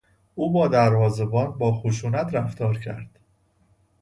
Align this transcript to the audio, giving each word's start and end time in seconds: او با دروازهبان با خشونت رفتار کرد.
او 0.35 0.51
با 0.53 0.67
دروازهبان 0.67 1.51
با 1.57 1.73
خشونت 1.75 2.33
رفتار 2.35 2.77
کرد. 2.79 3.19